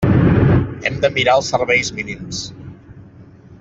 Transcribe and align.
Hem 0.89 0.97
de 1.03 1.11
mirar 1.19 1.37
els 1.41 1.51
serveis 1.55 1.95
mínims. 1.99 2.43